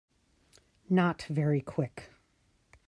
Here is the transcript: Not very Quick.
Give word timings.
Not 0.89 1.25
very 1.29 1.61
Quick. 1.61 2.09